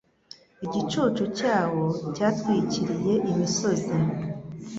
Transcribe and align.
Igicucu 0.65 1.23
cyawo 1.37 1.83
cyatwikiriye 2.15 3.13
imisozi 3.31 3.93